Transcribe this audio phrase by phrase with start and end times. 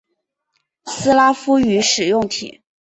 [0.85, 2.63] 斯拉夫语使用体。